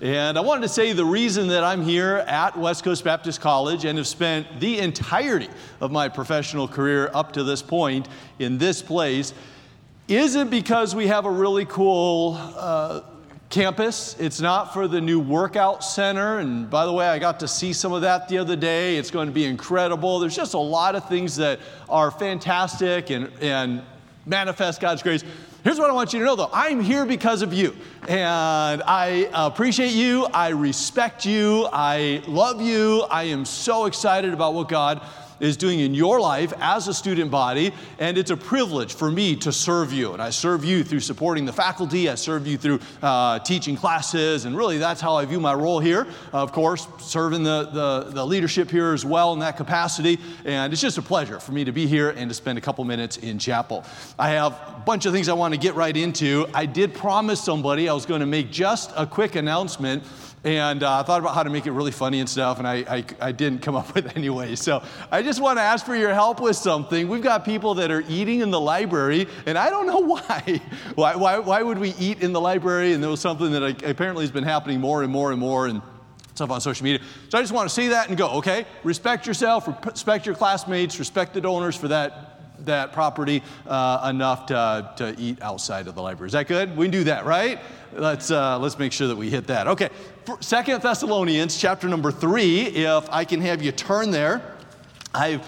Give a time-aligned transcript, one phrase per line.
[0.00, 3.86] And I wanted to say the reason that I'm here at West Coast Baptist College
[3.86, 5.48] and have spent the entirety
[5.80, 8.06] of my professional career up to this point
[8.38, 9.32] in this place
[10.06, 13.00] isn't because we have a really cool uh,
[13.48, 14.16] campus.
[14.18, 16.40] It's not for the new workout center.
[16.40, 18.98] And by the way, I got to see some of that the other day.
[18.98, 20.18] It's going to be incredible.
[20.18, 21.58] There's just a lot of things that
[21.88, 23.82] are fantastic and, and
[24.26, 25.24] manifest God's grace.
[25.66, 27.74] Here's what I want you to know though I'm here because of you.
[28.06, 30.26] And I appreciate you.
[30.26, 31.68] I respect you.
[31.72, 33.02] I love you.
[33.10, 35.02] I am so excited about what God
[35.40, 39.36] is doing in your life as a student body, and it's a privilege for me
[39.36, 40.12] to serve you.
[40.12, 44.44] And I serve you through supporting the faculty, I serve you through uh, teaching classes,
[44.44, 46.06] and really that's how I view my role here.
[46.32, 50.82] Of course, serving the, the, the leadership here as well in that capacity, and it's
[50.82, 53.38] just a pleasure for me to be here and to spend a couple minutes in
[53.38, 53.84] chapel.
[54.18, 56.46] I have a bunch of things I want to get right into.
[56.54, 60.02] I did promise somebody I was going to make just a quick announcement
[60.46, 62.74] and uh, I thought about how to make it really funny and stuff, and I,
[62.88, 64.54] I, I didn't come up with anyway.
[64.54, 64.80] So
[65.10, 67.08] I just want to ask for your help with something.
[67.08, 70.60] We've got people that are eating in the library, and I don't know why.
[70.94, 72.92] why, why, why would we eat in the library?
[72.92, 75.66] And there was something that I, apparently has been happening more and more and more.
[75.66, 75.82] And
[76.36, 77.00] stuff on social media.
[77.30, 78.66] So I just want to see that and go, okay?
[78.84, 84.92] Respect yourself, respect your classmates, respect the donors for that that property uh, enough to,
[84.96, 86.28] to eat outside of the library.
[86.28, 86.76] Is that good?
[86.76, 87.60] We can do that, right?
[87.92, 89.66] Let's, uh, let's make sure that we hit that.
[89.68, 89.90] Okay,
[90.40, 94.56] Second Thessalonians chapter number three, if I can have you turn there.
[95.14, 95.40] I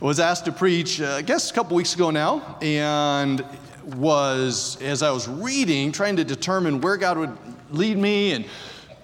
[0.00, 3.44] was asked to preach, uh, I guess a couple weeks ago now, and
[3.96, 7.36] was, as I was reading, trying to determine where God would
[7.70, 8.44] lead me and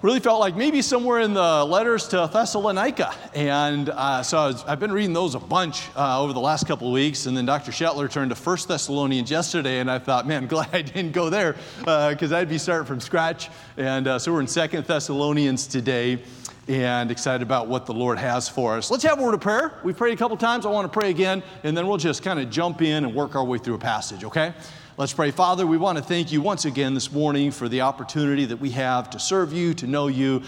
[0.03, 3.13] really felt like maybe somewhere in the letters to Thessalonica.
[3.33, 6.87] And uh, so I have been reading those a bunch uh, over the last couple
[6.87, 7.25] of weeks.
[7.25, 7.71] And then Dr.
[7.71, 11.55] Shetler turned to First Thessalonians yesterday, and I thought, man, glad I didn't go there
[11.79, 13.49] because uh, I'd be starting from scratch.
[13.77, 16.19] And uh, so we're in Second Thessalonians today
[16.67, 18.91] and excited about what the Lord has for us.
[18.91, 19.79] Let's have a word of prayer.
[19.83, 20.65] We've prayed a couple times.
[20.65, 23.35] I want to pray again, and then we'll just kind of jump in and work
[23.35, 24.53] our way through a passage, okay?
[24.99, 25.29] Let's pray.
[25.29, 28.71] Father, we want to thank you once again this morning for the opportunity that we
[28.71, 30.41] have to serve you, to know you.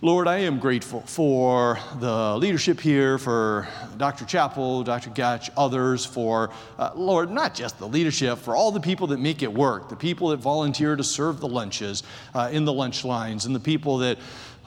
[0.00, 3.68] Lord, I am grateful for the leadership here, for
[3.98, 4.24] Dr.
[4.24, 5.10] Chappell, Dr.
[5.10, 9.42] Gatch, others, for, uh, Lord, not just the leadership, for all the people that make
[9.42, 12.02] it work, the people that volunteer to serve the lunches
[12.34, 14.16] uh, in the lunch lines, and the people that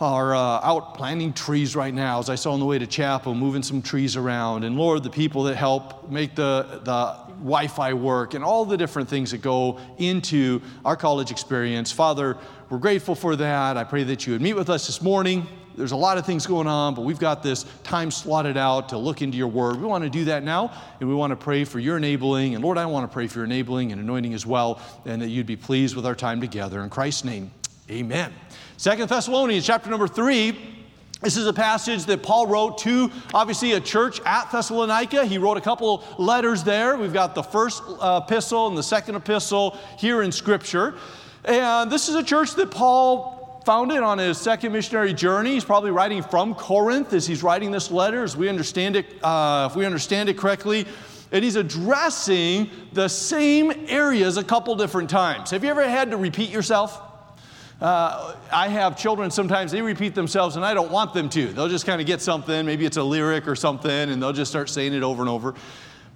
[0.03, 3.33] are uh, out planting trees right now, as I saw on the way to chapel,
[3.33, 4.65] moving some trees around.
[4.65, 8.77] And Lord, the people that help make the, the Wi Fi work and all the
[8.77, 11.91] different things that go into our college experience.
[11.91, 12.37] Father,
[12.69, 13.77] we're grateful for that.
[13.77, 15.47] I pray that you would meet with us this morning.
[15.75, 18.97] There's a lot of things going on, but we've got this time slotted out to
[18.97, 19.77] look into your word.
[19.77, 22.53] We want to do that now, and we want to pray for your enabling.
[22.53, 25.29] And Lord, I want to pray for your enabling and anointing as well, and that
[25.29, 26.81] you'd be pleased with our time together.
[26.81, 27.51] In Christ's name,
[27.89, 28.33] amen.
[28.83, 30.59] Second Thessalonians chapter number three.
[31.21, 35.23] This is a passage that Paul wrote to, obviously, a church at Thessalonica.
[35.23, 36.97] He wrote a couple letters there.
[36.97, 40.95] We've got the first uh, epistle and the second epistle here in Scripture.
[41.45, 45.53] And this is a church that Paul founded on his second missionary journey.
[45.53, 49.69] He's probably writing from Corinth as he's writing this letter, as we understand it, uh,
[49.71, 50.85] if we understand it correctly.
[51.31, 55.51] And he's addressing the same areas a couple different times.
[55.51, 57.01] Have you ever had to repeat yourself?
[57.81, 61.47] Uh, I have children sometimes, they repeat themselves, and I don't want them to.
[61.47, 64.51] They'll just kind of get something, maybe it's a lyric or something, and they'll just
[64.51, 65.53] start saying it over and over.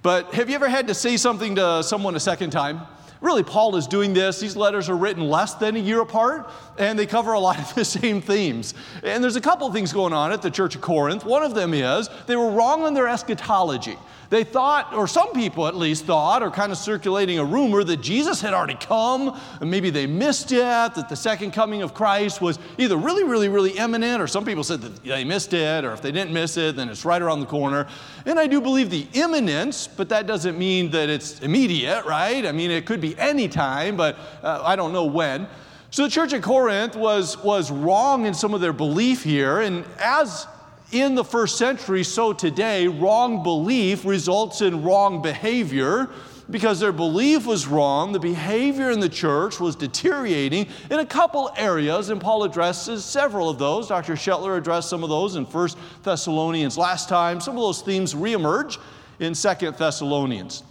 [0.02, 2.80] But have you ever had to say something to someone a second time?
[3.20, 4.38] Really, Paul is doing this.
[4.38, 7.74] These letters are written less than a year apart, and they cover a lot of
[7.74, 8.74] the same themes.
[9.02, 11.24] And there's a couple things going on at the Church of Corinth.
[11.24, 13.96] One of them is they were wrong on their eschatology.
[14.30, 18.02] They thought, or some people at least thought, or kind of circulating a rumor that
[18.02, 22.42] Jesus had already come, and maybe they missed it, that the second coming of Christ
[22.42, 25.92] was either really, really, really imminent, or some people said that they missed it, or
[25.92, 27.86] if they didn't miss it, then it's right around the corner.
[28.26, 32.44] And I do believe the imminence, but that doesn't mean that it's immediate, right?
[32.44, 35.48] I mean, it could be any time, but uh, I don't know when.
[35.90, 39.86] So the church at Corinth was, was wrong in some of their belief here, and
[39.98, 40.46] as
[40.92, 46.08] in the first century, so today, wrong belief results in wrong behavior
[46.50, 48.12] because their belief was wrong.
[48.12, 53.48] The behavior in the church was deteriorating in a couple areas, and Paul addresses several
[53.48, 53.88] of those.
[53.88, 54.14] Dr.
[54.14, 55.68] Shetler addressed some of those in 1
[56.02, 57.40] Thessalonians last time.
[57.40, 58.78] Some of those themes reemerge
[59.20, 60.62] in 2 Thessalonians.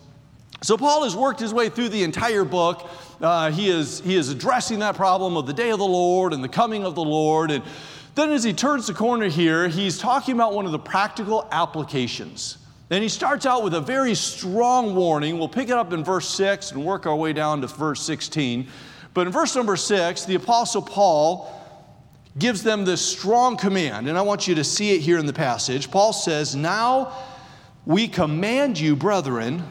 [0.62, 2.90] So Paul has worked his way through the entire book.
[3.22, 6.44] Uh, he, is, he is addressing that problem of the day of the Lord and
[6.44, 7.52] the coming of the Lord.
[7.52, 7.64] And
[8.16, 12.58] then, as he turns the corner here, he's talking about one of the practical applications.
[12.90, 15.38] And he starts out with a very strong warning.
[15.38, 18.68] We'll pick it up in verse 6 and work our way down to verse 16.
[19.14, 21.54] But in verse number 6, the Apostle Paul
[22.40, 25.34] gives them this strong command, and I want you to see it here in the
[25.34, 25.90] passage.
[25.92, 27.14] Paul says, Now
[27.86, 29.64] we command you, brethren,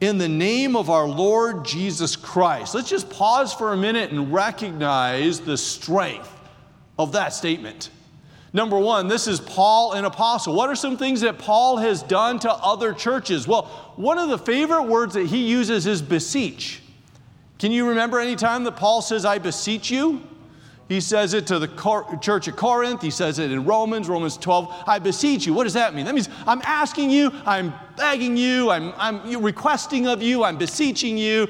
[0.00, 2.74] in the name of our Lord Jesus Christ.
[2.74, 6.32] Let's just pause for a minute and recognize the strength
[6.98, 7.90] of that statement.
[8.52, 10.54] Number one, this is Paul, an apostle.
[10.54, 13.46] What are some things that Paul has done to other churches?
[13.46, 13.64] Well,
[13.96, 16.82] one of the favorite words that he uses is beseech.
[17.58, 20.22] Can you remember any time that Paul says, I beseech you?
[20.90, 21.68] He says it to the
[22.20, 23.00] church at Corinth.
[23.00, 24.74] He says it in Romans, Romans 12.
[24.88, 25.54] I beseech you.
[25.54, 26.04] What does that mean?
[26.04, 31.16] That means I'm asking you, I'm begging you, I'm, I'm requesting of you, I'm beseeching
[31.16, 31.46] you.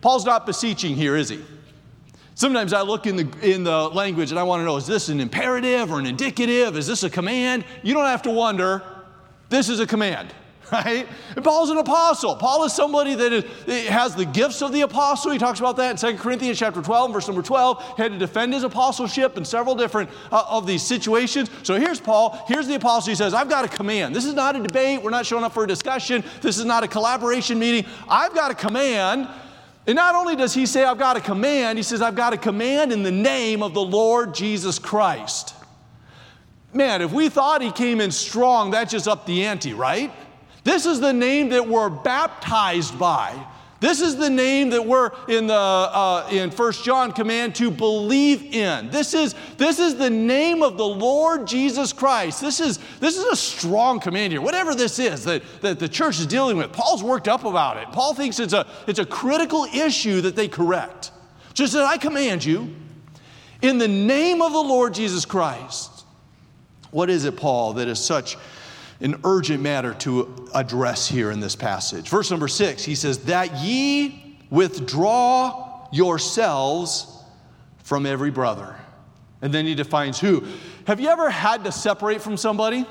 [0.00, 1.44] Paul's not beseeching here, is he?
[2.34, 5.08] Sometimes I look in the, in the language and I want to know is this
[5.10, 6.76] an imperative or an indicative?
[6.76, 7.64] Is this a command?
[7.84, 8.82] You don't have to wonder.
[9.48, 10.34] This is a command
[10.72, 11.06] right?
[11.36, 12.34] And Paul's an apostle.
[12.36, 15.30] Paul is somebody that is, has the gifts of the apostle.
[15.30, 17.96] He talks about that in 2 Corinthians chapter 12, verse number 12.
[17.96, 21.50] He had to defend his apostleship in several different uh, of these situations.
[21.62, 22.42] So here's Paul.
[22.48, 23.10] Here's the apostle.
[23.10, 24.16] He says, I've got a command.
[24.16, 25.02] This is not a debate.
[25.02, 26.24] We're not showing up for a discussion.
[26.40, 27.90] This is not a collaboration meeting.
[28.08, 29.28] I've got a command.
[29.86, 32.38] And not only does he say, I've got a command, he says, I've got a
[32.38, 35.54] command in the name of the Lord Jesus Christ.
[36.72, 40.10] Man, if we thought he came in strong, that just upped the ante, right?
[40.64, 43.46] This is the name that we're baptized by.
[43.82, 48.54] This is the name that we're in the uh, in First John command to believe
[48.54, 48.90] in.
[48.90, 52.40] This is this is the name of the Lord Jesus Christ.
[52.40, 54.40] This is this is a strong command here.
[54.40, 57.88] Whatever this is that, that the church is dealing with, Paul's worked up about it.
[57.90, 61.10] Paul thinks it's a it's a critical issue that they correct.
[61.52, 62.72] Just that I command you
[63.62, 66.04] in the name of the Lord Jesus Christ.
[66.92, 68.36] What is it, Paul, that is such
[69.02, 72.08] an urgent matter to address here in this passage.
[72.08, 77.06] Verse number six, he says, That ye withdraw yourselves
[77.78, 78.76] from every brother.
[79.42, 80.46] And then he defines who.
[80.86, 82.86] Have you ever had to separate from somebody?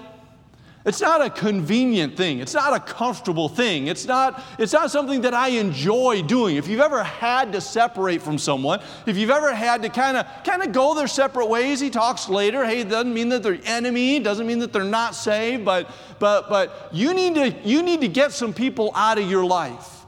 [0.83, 2.39] It's not a convenient thing.
[2.39, 3.85] It's not a comfortable thing.
[3.85, 6.55] It's not, it's not something that I enjoy doing.
[6.55, 10.25] If you've ever had to separate from someone, if you've ever had to kind of
[10.43, 12.65] kind of go their separate ways, he talks later.
[12.65, 16.49] Hey, it doesn't mean that they're enemy, doesn't mean that they're not saved, but but
[16.49, 20.05] but you need to you need to get some people out of your life.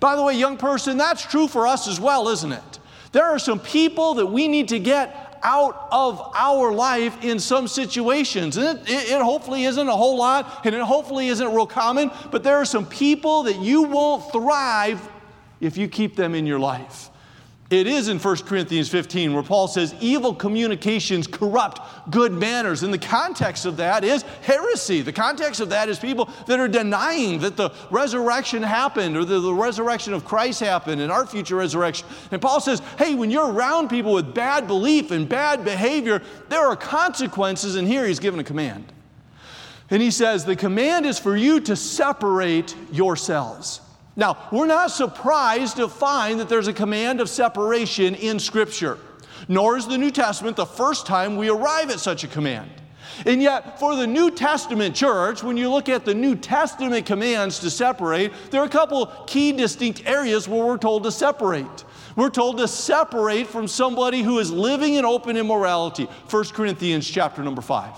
[0.00, 2.78] By the way, young person, that's true for us as well, isn't it?
[3.12, 7.68] There are some people that we need to get out of our life in some
[7.68, 8.56] situations.
[8.56, 12.10] And it, it, it, hopefully isn't a whole lot, and it hopefully isn't real common,
[12.30, 15.06] but there are some people that you won't thrive
[15.60, 17.10] if you keep them in your life.
[17.70, 21.80] It is in 1 Corinthians 15 where Paul says evil communications corrupt
[22.10, 22.82] good manners.
[22.82, 25.02] And the context of that is heresy.
[25.02, 29.38] The context of that is people that are denying that the resurrection happened or the,
[29.40, 32.06] the resurrection of Christ happened and our future resurrection.
[32.30, 36.66] And Paul says, hey, when you're around people with bad belief and bad behavior, there
[36.66, 37.76] are consequences.
[37.76, 38.90] And here he's given a command.
[39.90, 43.82] And he says, the command is for you to separate yourselves.
[44.18, 48.98] Now, we're not surprised to find that there's a command of separation in Scripture,
[49.46, 52.68] nor is the New Testament the first time we arrive at such a command.
[53.26, 57.60] And yet, for the New Testament church, when you look at the New Testament commands
[57.60, 61.84] to separate, there are a couple key distinct areas where we're told to separate.
[62.16, 66.08] We're told to separate from somebody who is living in open immorality.
[66.28, 67.94] 1 Corinthians chapter number 5.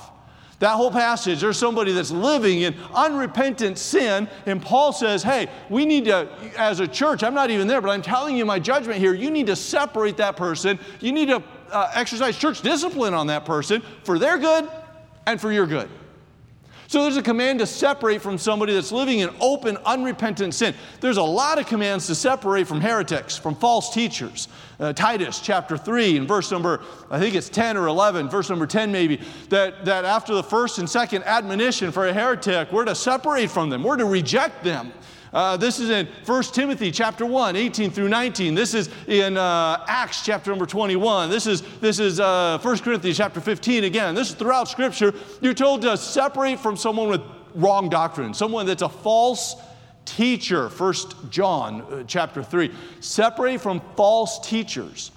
[0.60, 5.86] That whole passage, there's somebody that's living in unrepentant sin, and Paul says, Hey, we
[5.86, 8.98] need to, as a church, I'm not even there, but I'm telling you my judgment
[8.98, 10.78] here, you need to separate that person.
[11.00, 14.70] You need to uh, exercise church discipline on that person for their good
[15.26, 15.88] and for your good.
[16.88, 20.74] So there's a command to separate from somebody that's living in open, unrepentant sin.
[21.00, 24.48] There's a lot of commands to separate from heretics, from false teachers.
[24.80, 28.66] Uh, Titus chapter 3 and verse number, I think it's 10 or 11, verse number
[28.66, 29.20] 10 maybe,
[29.50, 33.68] that, that after the first and second admonition for a heretic, we're to separate from
[33.68, 34.92] them, we're to reject them.
[35.32, 38.54] Uh, this is in 1 Timothy chapter 1, 18 through 19.
[38.54, 41.30] This is in uh, Acts chapter number 21.
[41.30, 44.14] This is, this is uh, 1 Corinthians chapter 15 again.
[44.14, 45.14] This is throughout Scripture.
[45.40, 47.20] You're told to separate from someone with
[47.54, 49.56] wrong doctrine, someone that's a false
[50.04, 50.68] teacher.
[50.68, 50.94] 1
[51.30, 52.70] John uh, chapter 3.
[53.00, 55.10] Separate from false teachers.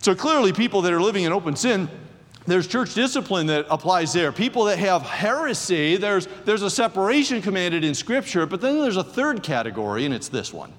[0.00, 1.88] So clearly, people that are living in open sin
[2.48, 4.32] there's church discipline that applies there.
[4.32, 9.04] People that have heresy, there's, there's a separation commanded in Scripture, but then there's a
[9.04, 10.72] third category, and it's this one.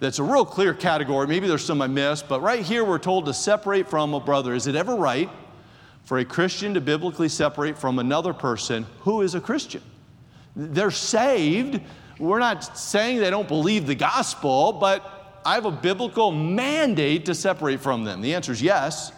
[0.00, 1.26] That's a real clear category.
[1.26, 4.54] Maybe there's some I missed, but right here we're told to separate from a brother.
[4.54, 5.28] Is it ever right
[6.04, 9.82] for a Christian to biblically separate from another person who is a Christian?
[10.56, 11.80] They're saved.
[12.18, 17.34] We're not saying they don't believe the gospel, but I have a biblical mandate to
[17.34, 18.20] separate from them.
[18.20, 19.12] The answer is yes.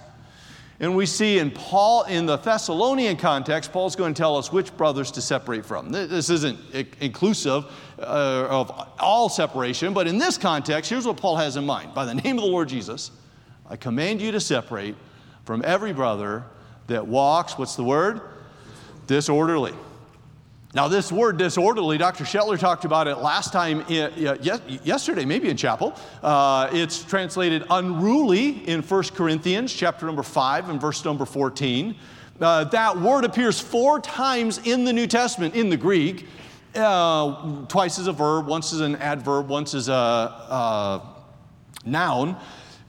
[0.80, 4.76] And we see in Paul, in the Thessalonian context, Paul's going to tell us which
[4.76, 5.90] brothers to separate from.
[5.90, 6.58] This isn't
[7.00, 7.66] inclusive
[7.98, 11.94] uh, of all separation, but in this context, here's what Paul has in mind.
[11.94, 13.12] By the name of the Lord Jesus,
[13.68, 14.96] I command you to separate
[15.44, 16.44] from every brother
[16.88, 18.20] that walks, what's the word?
[19.06, 19.74] Disorderly.
[20.74, 22.24] Now, this word disorderly, Dr.
[22.24, 25.94] Shetler talked about it last time, yesterday, maybe in chapel.
[26.20, 31.94] Uh, it's translated unruly in 1 Corinthians chapter number 5 and verse number 14.
[32.40, 36.26] Uh, that word appears four times in the New Testament in the Greek,
[36.74, 41.02] uh, twice as a verb, once as an adverb, once as a, a
[41.86, 42.36] noun.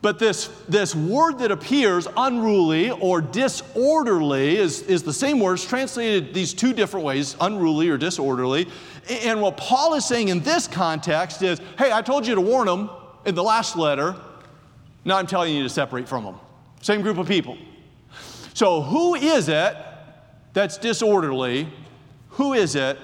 [0.05, 5.53] But this, this word that appears, unruly or disorderly, is, is the same word.
[5.53, 8.67] It's translated these two different ways, unruly or disorderly.
[9.09, 12.67] And what Paul is saying in this context is hey, I told you to warn
[12.67, 12.91] them
[13.25, 14.15] in the last letter.
[15.05, 16.35] Now I'm telling you to separate from them.
[16.83, 17.57] Same group of people.
[18.53, 19.75] So, who is it
[20.53, 21.67] that's disorderly?
[22.29, 22.99] Who is it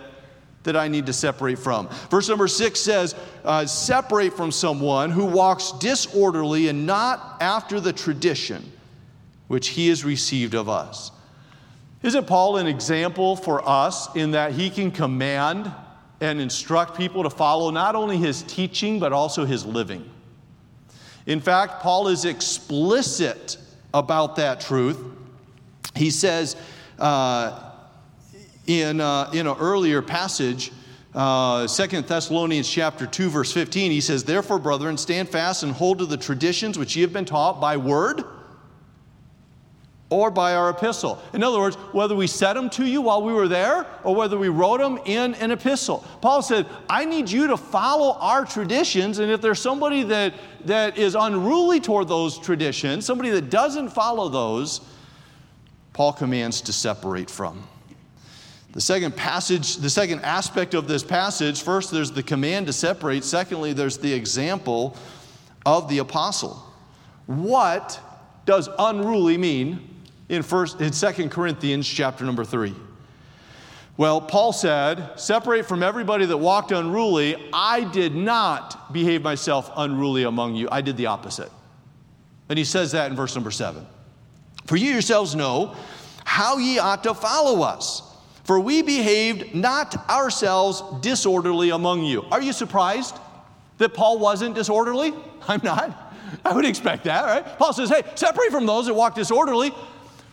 [0.63, 1.89] that I need to separate from.
[2.09, 7.93] Verse number six says, uh, Separate from someone who walks disorderly and not after the
[7.93, 8.71] tradition
[9.47, 11.11] which he has received of us.
[12.03, 15.71] Isn't Paul an example for us in that he can command
[16.19, 20.09] and instruct people to follow not only his teaching, but also his living?
[21.25, 23.57] In fact, Paul is explicit
[23.93, 24.99] about that truth.
[25.95, 26.55] He says,
[26.97, 27.70] uh,
[28.67, 30.71] in, uh, in an earlier passage,
[31.13, 35.99] uh, 2 Thessalonians chapter 2, verse 15, he says, Therefore, brethren, stand fast and hold
[35.99, 38.23] to the traditions which ye have been taught by word
[40.09, 41.21] or by our epistle.
[41.33, 44.37] In other words, whether we said them to you while we were there or whether
[44.37, 46.05] we wrote them in an epistle.
[46.21, 50.33] Paul said, I need you to follow our traditions, and if there's somebody that,
[50.65, 54.81] that is unruly toward those traditions, somebody that doesn't follow those,
[55.93, 57.67] Paul commands to separate from.
[58.73, 63.23] The second passage, the second aspect of this passage, first there's the command to separate,
[63.23, 64.95] secondly, there's the example
[65.65, 66.63] of the apostle.
[67.25, 67.99] What
[68.45, 69.87] does unruly mean
[70.29, 72.73] in first in 2 Corinthians chapter number 3?
[73.97, 77.49] Well, Paul said, Separate from everybody that walked unruly.
[77.53, 80.69] I did not behave myself unruly among you.
[80.71, 81.51] I did the opposite.
[82.47, 83.85] And he says that in verse number 7.
[84.65, 85.75] For you yourselves know
[86.23, 88.10] how ye ought to follow us
[88.51, 92.25] for we behaved not ourselves disorderly among you.
[92.33, 93.17] Are you surprised
[93.77, 95.13] that Paul wasn't disorderly?
[95.47, 96.13] I'm not.
[96.43, 97.57] I would expect that, right?
[97.57, 99.71] Paul says, hey, separate from those that walk disorderly.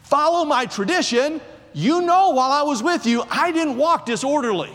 [0.03, 1.41] Follow my tradition.
[1.73, 4.73] You know, while I was with you, I didn't walk disorderly.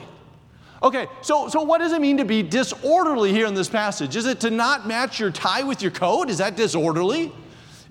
[0.81, 4.15] Okay, so, so what does it mean to be disorderly here in this passage?
[4.15, 6.29] Is it to not match your tie with your coat?
[6.29, 7.29] Is that disorderly?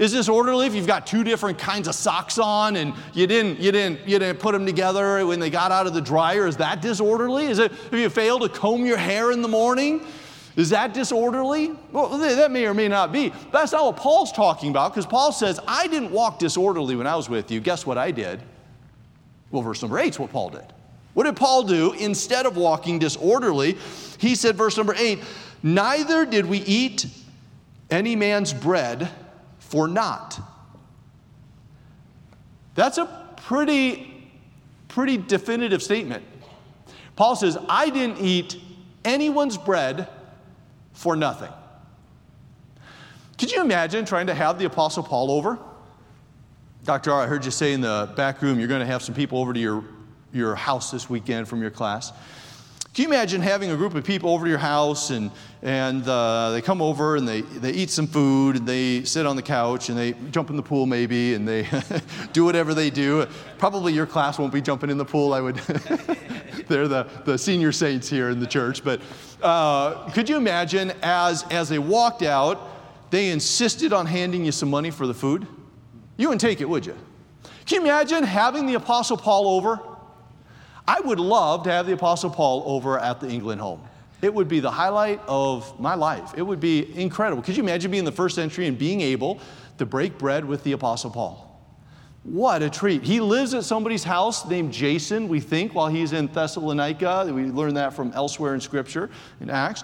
[0.02, 3.61] Is this orderly if you've got two different kinds of socks on and you didn't,
[3.61, 6.49] you didn't, you didn't put them together when they got out of the dryer?
[6.49, 7.47] Is that disorderly?
[7.47, 10.04] Is it if you fail to comb your hair in the morning?
[10.56, 11.76] Is that disorderly?
[11.92, 13.32] Well, that may or may not be.
[13.52, 17.14] That's not what Paul's talking about because Paul says, I didn't walk disorderly when I
[17.14, 17.61] was with you.
[17.61, 18.42] Guess what I did?
[19.52, 20.66] Well, verse number eight is what Paul did.
[21.14, 23.78] What did Paul do instead of walking disorderly?
[24.18, 25.21] He said, verse number eight,
[25.62, 27.06] neither did we eat
[27.88, 29.09] any man's bread
[29.73, 30.38] for naught.
[32.75, 34.29] That's a pretty,
[34.88, 36.23] pretty definitive statement.
[37.17, 38.61] Paul says, I didn't eat
[39.02, 40.09] anyone's bread
[40.93, 41.50] for nothing.
[43.38, 45.59] Could you imagine trying to have the Apostle Paul over?
[46.85, 47.11] Dr.
[47.11, 49.38] R, I heard you say in the back room you're going to have some people
[49.38, 49.85] over to your,
[50.35, 52.12] your house this weekend from your class.
[52.94, 55.30] Can you imagine having a group of people over to your house and,
[55.62, 59.34] and uh, they come over and they, they eat some food and they sit on
[59.34, 61.66] the couch and they jump in the pool maybe and they
[62.34, 63.26] do whatever they do?
[63.56, 65.32] Probably your class won't be jumping in the pool.
[65.32, 65.56] I would,
[66.68, 68.84] they're the, the senior saints here in the church.
[68.84, 69.00] But
[69.40, 72.61] uh, could you imagine as, as they walked out,
[73.08, 75.46] they insisted on handing you some money for the food?
[76.18, 76.99] You wouldn't take it, would you?
[77.64, 79.80] Can you imagine having the Apostle Paul over?
[80.86, 83.82] I would love to have the Apostle Paul over at the England home.
[84.20, 86.32] It would be the highlight of my life.
[86.36, 87.42] It would be incredible.
[87.42, 89.40] Could you imagine being in the first century and being able
[89.78, 91.48] to break bread with the Apostle Paul?
[92.22, 93.02] What a treat.
[93.02, 97.32] He lives at somebody's house named Jason, we think, while he's in Thessalonica.
[97.32, 99.10] We learn that from elsewhere in Scripture,
[99.40, 99.82] in Acts.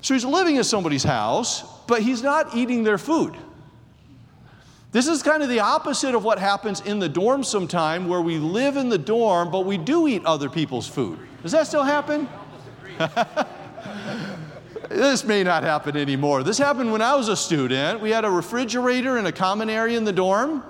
[0.00, 3.34] So he's living at somebody's house, but he's not eating their food.
[4.96, 8.38] This is kind of the opposite of what happens in the dorm sometime, where we
[8.38, 11.18] live in the dorm, but we do eat other people's food.
[11.42, 12.26] Does that still happen?
[14.88, 16.42] this may not happen anymore.
[16.42, 18.00] This happened when I was a student.
[18.00, 20.62] We had a refrigerator in a common area in the dorm,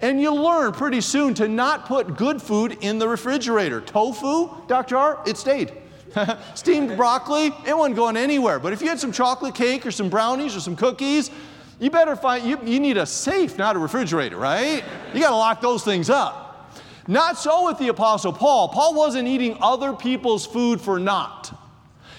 [0.00, 3.82] And you learn pretty soon to not put good food in the refrigerator.
[3.82, 4.96] Tofu, Dr.
[4.96, 5.70] R, it stayed.
[6.54, 8.58] Steamed broccoli, it wasn't going anywhere.
[8.58, 11.30] But if you had some chocolate cake or some brownies or some cookies,
[11.78, 14.82] you better find, you, you need a safe, not a refrigerator, right?
[15.12, 16.72] You got to lock those things up.
[17.06, 18.68] Not so with the Apostle Paul.
[18.68, 21.56] Paul wasn't eating other people's food for naught.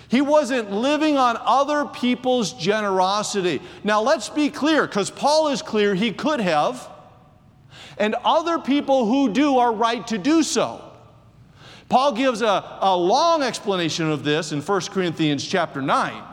[0.09, 3.61] He wasn't living on other people's generosity.
[3.83, 6.87] Now, let's be clear, because Paul is clear he could have,
[7.97, 10.83] and other people who do are right to do so.
[11.89, 16.23] Paul gives a, a long explanation of this in 1 Corinthians chapter 9.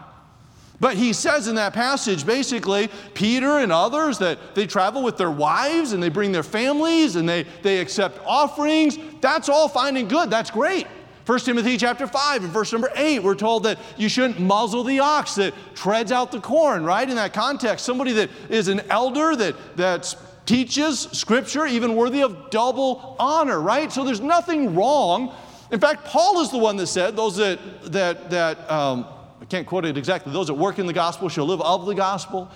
[0.80, 5.30] But he says in that passage basically, Peter and others that they travel with their
[5.30, 8.98] wives and they bring their families and they, they accept offerings.
[9.20, 10.30] That's all fine and good.
[10.30, 10.86] That's great.
[11.26, 15.00] 1 Timothy chapter 5 and verse number 8, we're told that you shouldn't muzzle the
[15.00, 17.08] ox that treads out the corn, right?
[17.08, 20.14] In that context, somebody that is an elder that, that
[20.44, 23.90] teaches scripture, even worthy of double honor, right?
[23.90, 25.34] So there's nothing wrong.
[25.70, 29.06] In fact, Paul is the one that said, those that, that, that um,
[29.54, 32.50] can't quote it exactly, those that work in the gospel shall live of the gospel.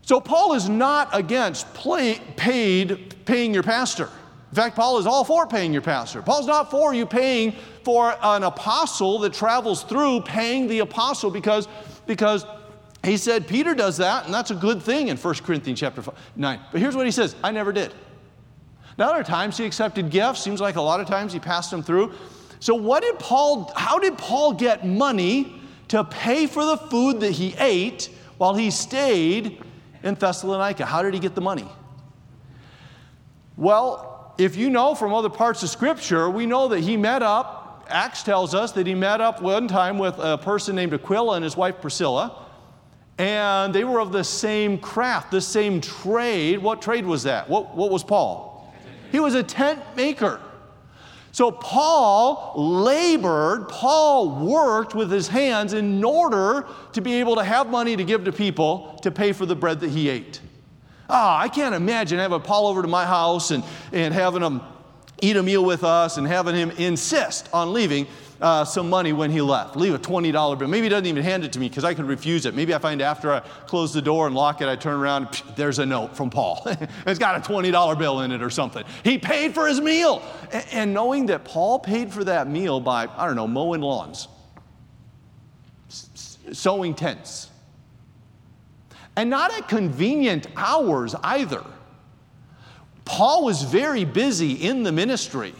[0.00, 4.08] So Paul is not against play, paid paying your pastor.
[4.50, 6.22] In fact, Paul is all for paying your pastor.
[6.22, 11.68] Paul's not for you paying for an apostle that travels through paying the apostle because,
[12.06, 12.46] because
[13.04, 16.02] he said Peter does that, and that's a good thing in 1 Corinthians chapter
[16.36, 16.60] 9.
[16.72, 17.92] But here's what he says I never did.
[18.96, 21.70] Now, there are times he accepted gifts, seems like a lot of times he passed
[21.70, 22.14] them through.
[22.60, 25.58] So, what did Paul, how did Paul get money
[25.88, 29.62] to pay for the food that he ate while he stayed
[30.02, 30.86] in Thessalonica?
[30.86, 31.68] How did he get the money?
[33.56, 37.86] Well, if you know from other parts of Scripture, we know that he met up,
[37.88, 41.44] Acts tells us that he met up one time with a person named Aquila and
[41.44, 42.46] his wife Priscilla,
[43.16, 46.58] and they were of the same craft, the same trade.
[46.58, 47.48] What trade was that?
[47.48, 48.72] What, what was Paul?
[49.10, 50.40] He was a tent maker.
[51.32, 57.68] So Paul labored, Paul worked with his hands in order to be able to have
[57.68, 60.40] money to give to people to pay for the bread that he ate.
[61.10, 64.60] Ah, oh, I can't imagine having Paul over to my house and, and having him
[65.20, 68.06] eat a meal with us and having him insist on leaving
[68.40, 69.76] uh, some money when he left.
[69.76, 70.68] Leave a $20 bill.
[70.68, 72.54] Maybe he doesn't even hand it to me because I could refuse it.
[72.54, 75.56] Maybe I find after I close the door and lock it, I turn around, psh,
[75.56, 76.62] there's a note from Paul.
[77.06, 78.84] it's got a $20 bill in it or something.
[79.02, 80.22] He paid for his meal.
[80.52, 84.28] And, and knowing that Paul paid for that meal by, I don't know, mowing lawns,
[85.88, 87.50] sewing tents,
[89.16, 91.64] and not at convenient hours either.
[93.04, 95.54] Paul was very busy in the ministry.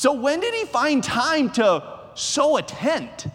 [0.00, 1.84] So, when did he find time to
[2.14, 3.26] sew a tent?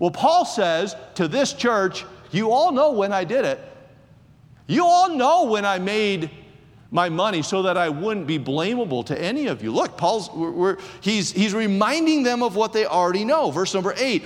[0.00, 3.60] Well, Paul says to this church, You all know when I did it.
[4.66, 6.28] You all know when I made
[6.90, 9.70] my money so that I wouldn't be blamable to any of you.
[9.70, 13.52] Look, Paul's, we're, we're, he's, he's reminding them of what they already know.
[13.52, 14.24] Verse number eight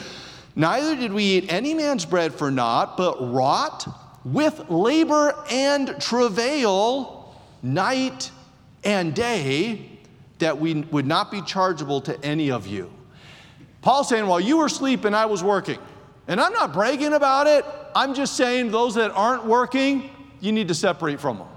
[0.57, 3.87] Neither did we eat any man's bread for naught, but wrought
[4.25, 8.31] with labor and travail night
[8.83, 9.91] and day,
[10.45, 12.93] that we would not be chargeable to any of you.
[13.81, 15.79] Paul's saying, while you were sleeping, I was working.
[16.29, 17.65] And I'm not bragging about it.
[17.95, 21.49] I'm just saying, those that aren't working, you need to separate from them.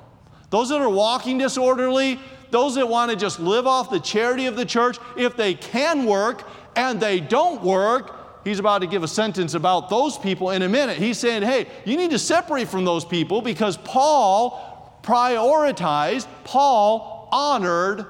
[0.52, 2.18] Those that are walking disorderly,
[2.50, 6.06] those that want to just live off the charity of the church, if they can
[6.06, 6.48] work
[6.78, 10.70] and they don't work, he's about to give a sentence about those people in a
[10.70, 10.98] minute.
[10.98, 18.06] He's saying, hey, you need to separate from those people because Paul prioritized, Paul honored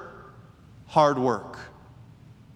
[0.88, 1.58] hard work.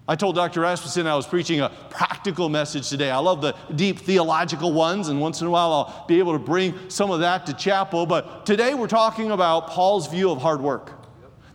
[0.05, 0.59] I told Dr.
[0.59, 3.09] Rasmussen I was preaching a practical message today.
[3.09, 6.39] I love the deep theological ones, and once in a while I'll be able to
[6.39, 8.05] bring some of that to chapel.
[8.05, 10.91] But today we're talking about Paul's view of hard work,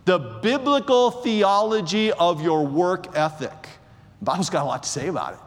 [0.05, 3.69] the biblical theology of your work ethic.
[4.19, 5.39] The Bible's got a lot to say about it.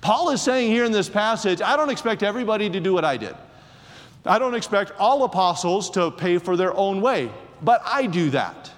[0.00, 3.18] Paul is saying here in this passage, I don't expect everybody to do what I
[3.18, 3.36] did.
[4.24, 8.70] I don't expect all apostles to pay for their own way, but I do that.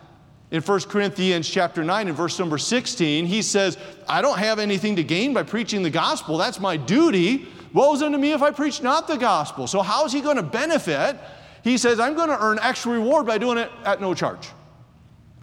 [0.54, 3.76] In 1 Corinthians chapter 9 and verse number 16, he says,
[4.08, 6.38] I don't have anything to gain by preaching the gospel.
[6.38, 7.48] That's my duty.
[7.72, 9.66] Woe's unto me if I preach not the gospel.
[9.66, 11.16] So, how is he going to benefit?
[11.64, 14.48] He says, I'm going to earn extra reward by doing it at no charge.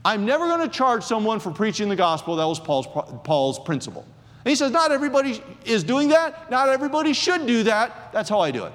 [0.05, 2.37] I'm never going to charge someone for preaching the gospel.
[2.37, 2.87] That was Paul's,
[3.25, 4.05] Paul's principle.
[4.45, 6.49] And he says, Not everybody is doing that.
[6.49, 8.13] Not everybody should do that.
[8.13, 8.73] That's how I do it.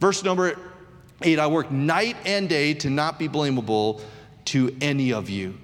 [0.00, 0.58] Verse number
[1.20, 4.00] eight I work night and day to not be blamable
[4.46, 5.58] to any of you.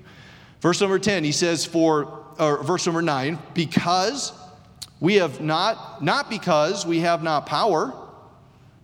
[0.60, 4.32] Verse number 10, he says, For, or verse number nine, because
[5.00, 7.94] we have not, not because we have not power,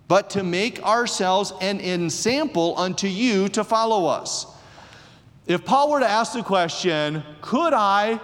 [0.09, 4.47] but to make ourselves an ensample unto you to follow us.
[5.47, 8.21] If Paul were to ask the question, could I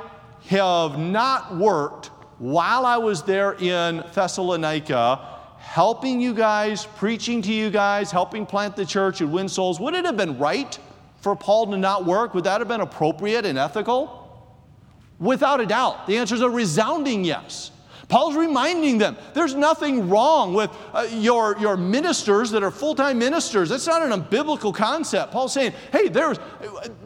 [0.46, 2.06] have not worked
[2.38, 8.74] while I was there in Thessalonica, helping you guys, preaching to you guys, helping plant
[8.74, 10.76] the church and win souls, would it have been right
[11.22, 12.34] for Paul to not work?
[12.34, 14.18] Would that have been appropriate and ethical?
[15.18, 16.06] Without a doubt.
[16.06, 17.70] The answer is a resounding yes.
[18.08, 23.18] Paul's reminding them there's nothing wrong with uh, your, your ministers that are full time
[23.18, 23.70] ministers.
[23.70, 25.32] That's not an unbiblical concept.
[25.32, 26.38] Paul's saying, hey, there's,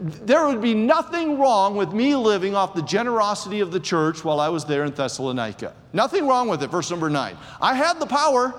[0.01, 4.41] there would be nothing wrong with me living off the generosity of the church while
[4.41, 5.73] I was there in Thessalonica.
[5.93, 6.71] Nothing wrong with it.
[6.71, 7.37] Verse number nine.
[7.61, 8.53] I had the power.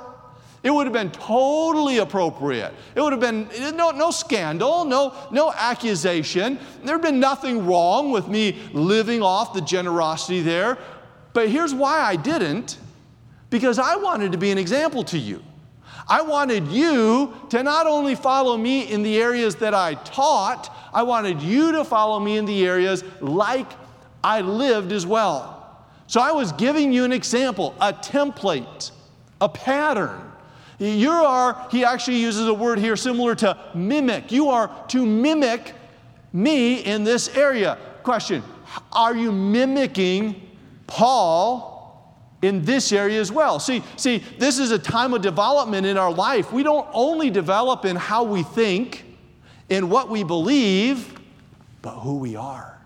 [0.62, 2.74] It would have been totally appropriate.
[2.94, 6.58] It would have been no, no scandal, no, no accusation.
[6.82, 10.76] There'd been nothing wrong with me living off the generosity there.
[11.32, 12.78] But here's why I didn't
[13.50, 15.42] because I wanted to be an example to you.
[16.08, 21.02] I wanted you to not only follow me in the areas that I taught, I
[21.02, 23.70] wanted you to follow me in the areas like
[24.24, 25.86] I lived as well.
[26.06, 28.90] So I was giving you an example, a template,
[29.40, 30.27] a pattern.
[30.78, 34.30] You are, he actually uses a word here similar to mimic.
[34.30, 35.74] You are to mimic
[36.32, 37.78] me in this area.
[38.02, 38.42] Question
[38.92, 40.48] Are you mimicking
[40.86, 41.78] Paul
[42.42, 43.58] in this area as well.
[43.58, 46.52] See, see, this is a time of development in our life.
[46.52, 49.04] We don't only develop in how we think,
[49.68, 51.18] in what we believe,
[51.82, 52.80] but who we are,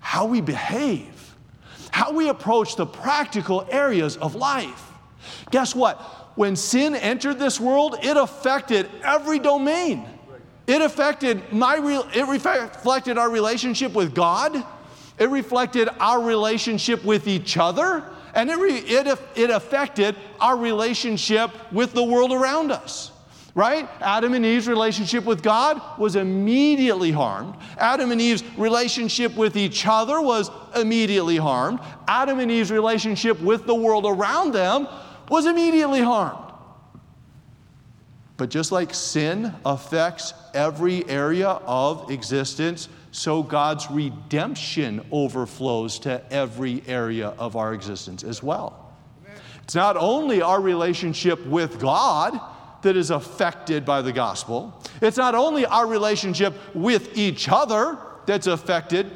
[0.00, 1.34] how we behave,
[1.90, 4.92] how we approach the practical areas of life.
[5.50, 6.00] Guess what?
[6.38, 10.06] When sin entered this world, it affected every domain.
[10.66, 14.64] It affected my real it reflected our relationship with God
[15.18, 21.50] it reflected our relationship with each other, and it, re, it, it affected our relationship
[21.72, 23.10] with the world around us.
[23.54, 23.88] Right?
[24.00, 27.56] Adam and Eve's relationship with God was immediately harmed.
[27.78, 31.80] Adam and Eve's relationship with each other was immediately harmed.
[32.06, 34.86] Adam and Eve's relationship with the world around them
[35.30, 36.52] was immediately harmed.
[38.36, 46.82] But just like sin affects every area of existence, so God's redemption overflows to every
[46.86, 48.94] area of our existence as well.
[49.64, 52.40] It's not only our relationship with God
[52.82, 58.46] that is affected by the gospel, it's not only our relationship with each other that's
[58.46, 59.10] affected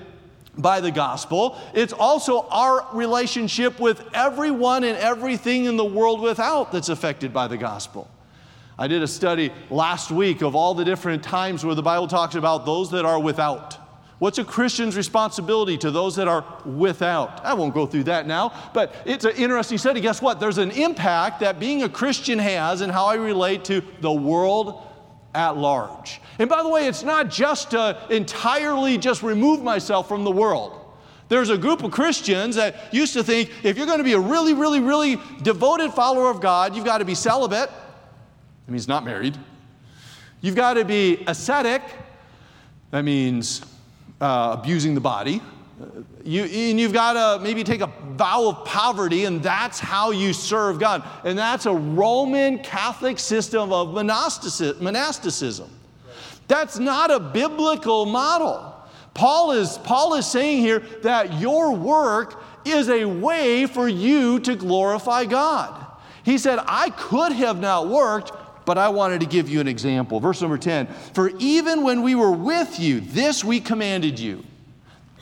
[0.57, 6.73] by the gospel, it's also our relationship with everyone and everything in the world without
[6.73, 8.11] that's affected by the gospel.
[8.79, 12.35] I did a study last week of all the different times where the Bible talks
[12.35, 13.79] about those that are without.
[14.19, 17.45] What's a Christian's responsibility to those that are without?
[17.45, 20.01] I won't go through that now, but it's an interesting study.
[20.01, 20.39] Guess what?
[20.39, 24.87] There's an impact that being a Christian has in how I relate to the world
[25.35, 26.21] at large.
[26.39, 30.79] And by the way, it's not just to entirely just remove myself from the world.
[31.29, 34.21] There's a group of Christians that used to think if you're going to be a
[34.21, 37.71] really, really, really devoted follower of God, you've got to be celibate.
[38.67, 39.39] That means not married.
[40.43, 41.83] You've got to be ascetic.
[42.91, 43.63] That means
[44.21, 45.41] uh, abusing the body.
[46.25, 50.33] You, and you've got to maybe take a vow of poverty, and that's how you
[50.33, 51.03] serve God.
[51.25, 55.71] And that's a Roman Catholic system of monasticism.
[56.49, 58.75] That's not a biblical model.
[59.15, 64.55] Paul is, Paul is saying here that your work is a way for you to
[64.55, 65.87] glorify God.
[66.25, 68.33] He said, I could have not worked,
[68.65, 70.21] but I wanted to give you an example.
[70.21, 74.45] Verse number 10 For even when we were with you, this we commanded you.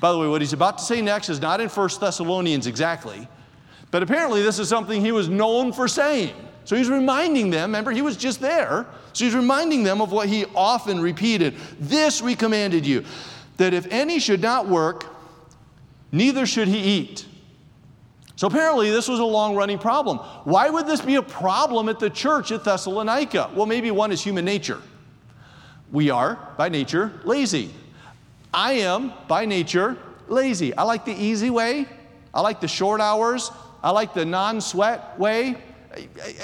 [0.01, 3.29] By the way, what he's about to say next is not in 1 Thessalonians exactly,
[3.91, 6.35] but apparently this is something he was known for saying.
[6.65, 8.87] So he's reminding them, remember, he was just there.
[9.13, 13.05] So he's reminding them of what he often repeated This we commanded you,
[13.57, 15.05] that if any should not work,
[16.13, 17.27] neither should he eat.
[18.37, 20.19] So apparently, this was a long running problem.
[20.45, 23.51] Why would this be a problem at the church at Thessalonica?
[23.55, 24.81] Well, maybe one is human nature.
[25.93, 27.71] We are, by nature, lazy.
[28.53, 29.97] I am, by nature,
[30.29, 30.77] lazy.
[30.77, 31.87] I like the easy way,
[32.33, 33.51] I like the short hours,
[33.83, 35.57] I like the non sweat way.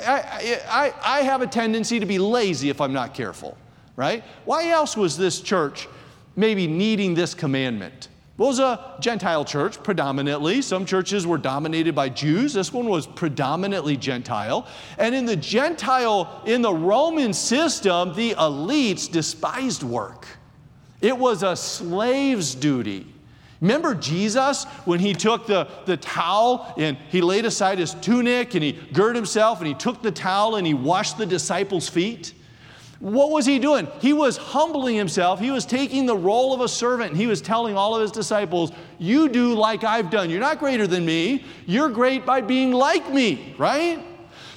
[0.04, 3.56] I, I, I, have a tendency to be lazy if I'm not careful,
[3.94, 4.24] right?
[4.44, 5.86] Why else was this church
[6.34, 8.08] maybe needing this commandment?
[8.38, 10.62] It was a Gentile church predominantly.
[10.62, 12.52] Some churches were dominated by Jews.
[12.52, 14.66] This one was predominantly Gentile.
[14.98, 20.26] And in the Gentile, in the Roman system, the elites despised work.
[21.00, 23.06] It was a slave's duty.
[23.60, 28.62] Remember Jesus when he took the, the towel and he laid aside his tunic and
[28.62, 32.34] he girded himself and he took the towel and he washed the disciples' feet?
[32.98, 33.88] What was he doing?
[34.00, 35.38] He was humbling himself.
[35.38, 37.14] He was taking the role of a servant.
[37.14, 40.30] He was telling all of his disciples, You do like I've done.
[40.30, 41.44] You're not greater than me.
[41.66, 44.02] You're great by being like me, right?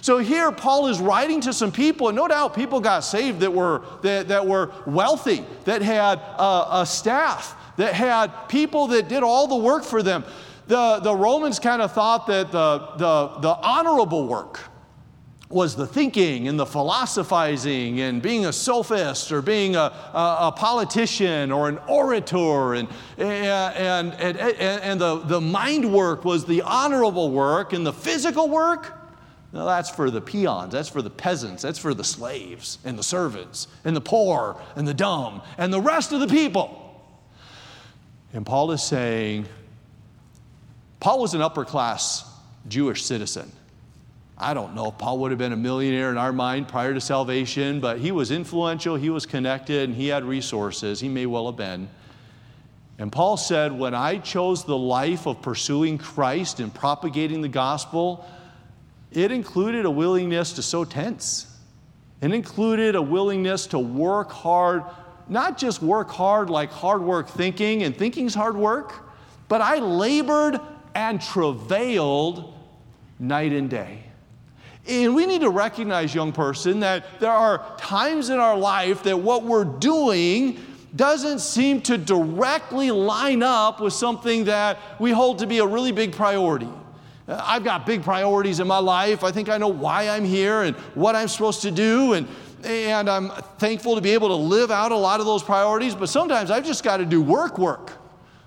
[0.01, 3.51] So here, Paul is writing to some people, and no doubt people got saved that
[3.51, 9.23] were, that, that were wealthy, that had a, a staff, that had people that did
[9.23, 10.23] all the work for them.
[10.67, 14.59] The, the Romans kind of thought that the, the, the honorable work
[15.49, 20.53] was the thinking and the philosophizing and being a sophist or being a, a, a
[20.55, 26.61] politician or an orator and, and, and, and, and the, the mind work was the
[26.61, 28.98] honorable work and the physical work
[29.51, 33.67] that's for the peons, that's for the peasants, that's for the slaves and the servants
[33.83, 36.85] and the poor and the dumb and the rest of the people.
[38.31, 39.47] And Paul is saying,
[40.99, 42.25] Paul was an upper class
[42.67, 43.51] Jewish citizen.
[44.37, 47.01] I don't know if Paul would have been a millionaire in our mind prior to
[47.01, 50.99] salvation, but he was influential, he was connected, and he had resources.
[50.99, 51.89] He may well have been.
[52.99, 58.25] And Paul said, When I chose the life of pursuing Christ and propagating the gospel,
[59.11, 61.47] it included a willingness to sow tents.
[62.21, 64.83] It included a willingness to work hard,
[65.27, 68.93] not just work hard like hard work thinking, and thinking's hard work,
[69.47, 70.59] but I labored
[70.93, 72.53] and travailed
[73.19, 74.03] night and day.
[74.87, 79.17] And we need to recognize, young person, that there are times in our life that
[79.17, 80.59] what we're doing
[80.95, 85.91] doesn't seem to directly line up with something that we hold to be a really
[85.91, 86.69] big priority.
[87.29, 89.23] I've got big priorities in my life.
[89.23, 92.13] I think I know why I'm here and what I'm supposed to do.
[92.13, 92.27] And,
[92.63, 95.93] and I'm thankful to be able to live out a lot of those priorities.
[95.93, 97.93] But sometimes I've just got to do work work.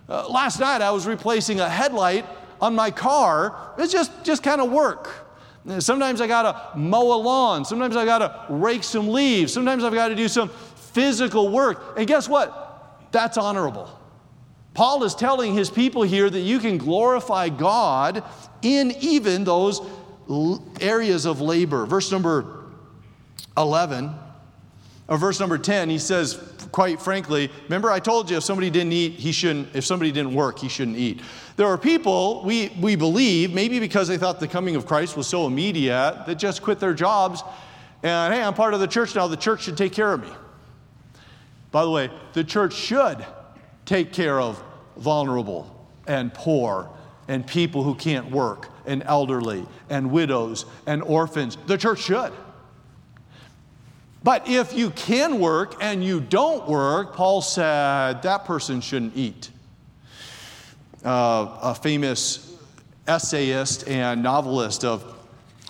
[0.08, 2.26] Uh, last night I was replacing a headlight
[2.60, 3.74] on my car.
[3.78, 5.08] It's just, just kind of work.
[5.78, 6.42] Sometimes I got
[6.72, 7.64] to mow a lawn.
[7.64, 9.52] Sometimes I got to rake some leaves.
[9.52, 11.94] Sometimes I've got to do some physical work.
[11.96, 13.08] And guess what?
[13.12, 13.96] That's honorable.
[14.74, 18.24] Paul is telling his people here that you can glorify God
[18.62, 19.80] in even those
[20.80, 21.84] areas of labor.
[21.84, 22.64] Verse number
[23.56, 24.14] 11,
[25.08, 28.92] or verse number 10, he says, quite frankly, remember I told you if somebody didn't
[28.92, 31.20] eat, he shouldn't, if somebody didn't work, he shouldn't eat.
[31.56, 35.26] There are people, we, we believe, maybe because they thought the coming of Christ was
[35.26, 37.42] so immediate, that just quit their jobs
[38.02, 40.28] and, hey, I'm part of the church now, the church should take care of me.
[41.70, 43.24] By the way, the church should
[43.92, 44.64] take care of
[44.96, 45.70] vulnerable
[46.06, 46.88] and poor
[47.28, 51.58] and people who can't work and elderly and widows and orphans.
[51.66, 52.32] The church should.
[54.24, 59.50] But if you can work and you don't work, Paul said that person shouldn't eat.
[61.04, 62.56] Uh, a famous
[63.06, 65.02] essayist and novelist of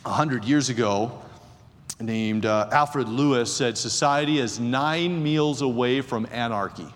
[0.04, 1.11] 100 years ago
[2.00, 6.87] named uh, Alfred Lewis said, Society is nine meals away from anarchy.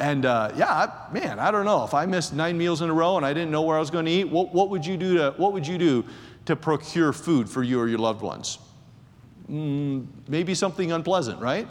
[0.00, 1.84] And uh, yeah, man, I don't know.
[1.84, 3.90] If I missed nine meals in a row and I didn't know where I was
[3.90, 6.06] going to eat, what, what, would you do to, what would you do
[6.46, 8.58] to procure food for you or your loved ones?
[9.50, 11.68] Mm, maybe something unpleasant, right?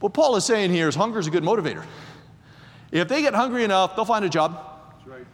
[0.00, 1.84] What Paul is saying here is hunger is a good motivator.
[2.90, 4.58] If they get hungry enough, they'll find a job.
[5.06, 5.24] Right.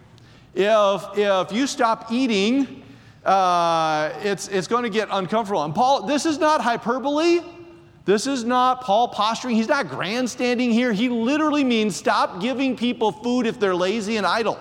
[0.55, 2.83] If, if you stop eating,
[3.25, 5.65] uh, it's, it's going to get uncomfortable.
[5.65, 7.41] And Paul, this is not hyperbole.
[8.09, 9.55] This is not Paul posturing.
[9.55, 10.95] He's not grandstanding here.
[10.95, 14.59] He literally means stop giving people food if they're lazy and idle.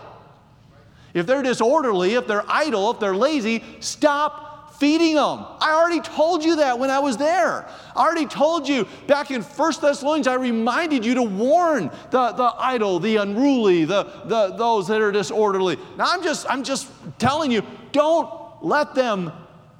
[1.13, 5.45] If they're disorderly, if they're idle, if they're lazy, stop feeding them.
[5.61, 7.69] I already told you that when I was there.
[7.95, 12.53] I already told you back in 1 Thessalonians, I reminded you to warn the, the
[12.57, 15.77] idle, the unruly, the, the, those that are disorderly.
[15.97, 17.61] Now I'm just, I'm just telling you,
[17.93, 18.29] don't
[18.61, 19.31] let them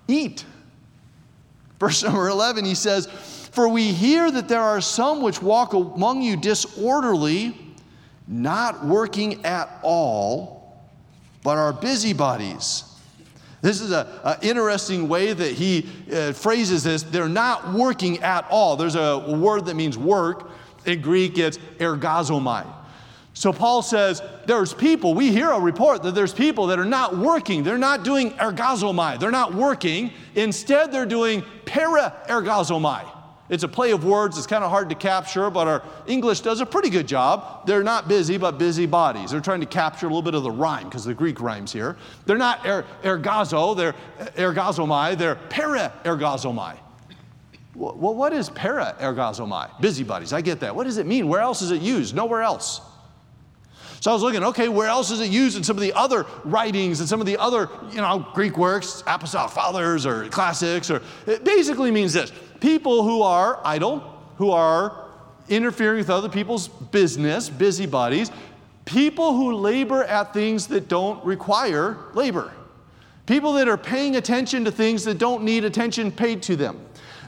[0.08, 0.46] eat.
[1.82, 3.10] Verse number 11, he says,
[3.58, 7.58] for we hear that there are some which walk among you disorderly,
[8.28, 10.80] not working at all,
[11.42, 12.84] but are busybodies.
[13.64, 17.02] This is an interesting way that he uh, phrases this.
[17.02, 18.76] They're not working at all.
[18.76, 20.52] There's a word that means work.
[20.86, 22.64] In Greek, it's ergazomai.
[23.34, 27.18] So Paul says there's people, we hear a report that there's people that are not
[27.18, 27.64] working.
[27.64, 29.20] They're not doing ergazomai.
[29.20, 30.12] They're not working.
[30.36, 33.17] Instead, they're doing para ergazomai.
[33.50, 34.38] It's a play of words.
[34.38, 37.66] It's kind of hard to capture, but our English does a pretty good job.
[37.66, 39.32] They're not busy, but busy bodies.
[39.32, 41.96] They're trying to capture a little bit of the rhyme because the Greek rhymes here.
[42.26, 43.96] They're not er, ergazo, they're
[44.36, 46.78] ergazomai, they're para ergazomai.
[47.74, 49.80] Well, what is para ergazomai?
[49.80, 50.76] Busybodies, I get that.
[50.76, 51.28] What does it mean?
[51.28, 52.16] Where else is it used?
[52.16, 52.82] Nowhere else.
[54.00, 56.26] So I was looking, okay, where else is it used in some of the other
[56.44, 61.02] writings and some of the other, you know, Greek works, apostolic fathers or classics, or
[61.26, 64.00] it basically means this people who are idle,
[64.38, 65.06] who are
[65.50, 68.32] interfering with other people's business, busybodies,
[68.86, 72.54] people who labor at things that don't require labor,
[73.26, 76.80] people that are paying attention to things that don't need attention paid to them.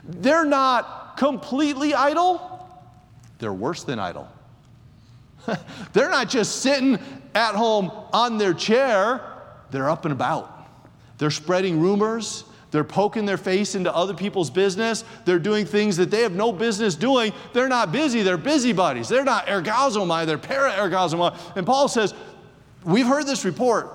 [0.04, 2.68] They're not completely idle,
[3.40, 4.28] they're worse than idle.
[5.94, 7.00] they're not just sitting
[7.36, 9.22] at home on their chair,
[9.72, 10.56] they're up and about.
[11.18, 12.46] They're spreading rumors.
[12.72, 15.04] They're poking their face into other people's business.
[15.26, 17.34] They're doing things that they have no business doing.
[17.54, 18.22] They're not busy.
[18.22, 19.10] They're busybodies.
[19.10, 20.26] They're not ergazomai.
[20.26, 21.38] They're para ergazomai.
[21.56, 22.14] And Paul says,
[22.84, 23.92] We've heard this report.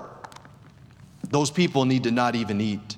[1.29, 2.97] Those people need to not even eat.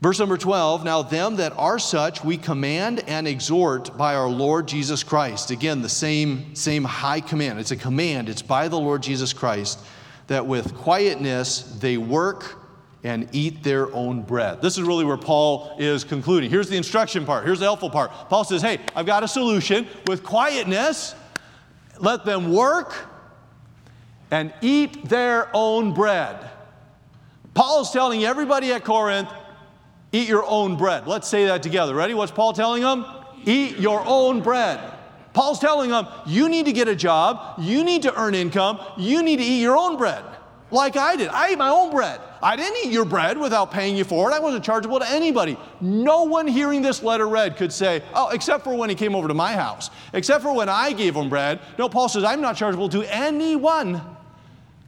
[0.00, 4.66] Verse number 12 Now, them that are such, we command and exhort by our Lord
[4.66, 5.50] Jesus Christ.
[5.50, 7.60] Again, the same, same high command.
[7.60, 9.78] It's a command, it's by the Lord Jesus Christ
[10.30, 12.59] that with quietness they work
[13.02, 14.60] and eat their own bread.
[14.60, 16.50] This is really where Paul is concluding.
[16.50, 18.10] Here's the instruction part, here's the helpful part.
[18.28, 19.86] Paul says, Hey, I've got a solution.
[20.06, 21.14] With quietness,
[21.98, 22.94] let them work
[24.30, 26.50] and eat their own bread.
[27.54, 29.28] Paul is telling everybody at Corinth,
[30.12, 31.06] Eat your own bread.
[31.06, 31.94] Let's say that together.
[31.94, 32.14] Ready?
[32.14, 33.06] What's Paul telling them?
[33.44, 34.80] Eat your own bread.
[35.32, 39.22] Paul's telling them, you need to get a job, you need to earn income, you
[39.22, 40.24] need to eat your own bread.
[40.70, 41.28] Like I did.
[41.28, 42.20] I ate my own bread.
[42.42, 44.34] I didn't eat your bread without paying you for it.
[44.34, 45.58] I wasn't chargeable to anybody.
[45.80, 49.28] No one hearing this letter read could say, oh, except for when he came over
[49.28, 51.60] to my house, except for when I gave him bread.
[51.78, 54.00] No, Paul says, I'm not chargeable to anyone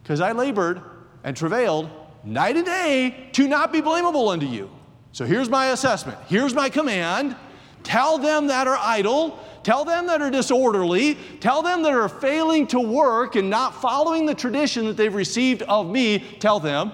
[0.02, 0.82] because I labored
[1.24, 1.90] and travailed
[2.24, 4.70] night and day to not be blamable unto you.
[5.12, 6.18] So here's my assessment.
[6.26, 7.36] Here's my command.
[7.82, 9.38] Tell them that are idle.
[9.62, 11.16] Tell them that are disorderly.
[11.40, 15.62] Tell them that are failing to work and not following the tradition that they've received
[15.62, 16.18] of me.
[16.40, 16.92] Tell them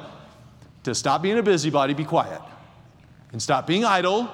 [0.85, 2.41] to stop being a busybody, be quiet,
[3.33, 4.31] and stop being idle,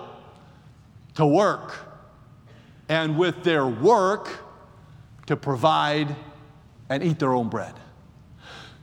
[1.14, 1.74] to work.
[2.88, 4.44] And with their work,
[5.26, 6.14] to provide
[6.88, 7.74] and eat their own bread.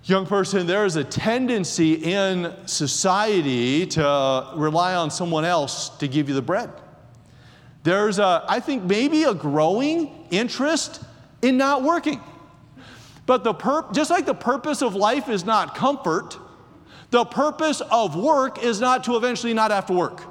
[0.05, 6.27] Young person, there is a tendency in society to rely on someone else to give
[6.27, 6.71] you the bread.
[7.83, 11.03] There's, a, I think, maybe a growing interest
[11.41, 12.21] in not working.
[13.25, 16.37] But the pur- just like the purpose of life is not comfort,
[17.09, 20.21] the purpose of work is not to eventually not have to work.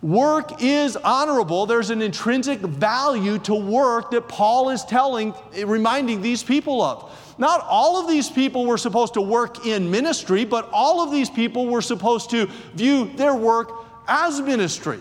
[0.00, 1.66] Work is honorable.
[1.66, 7.34] There's an intrinsic value to work that Paul is telling, reminding these people of.
[7.36, 11.30] Not all of these people were supposed to work in ministry, but all of these
[11.30, 13.72] people were supposed to view their work
[14.06, 15.00] as ministry.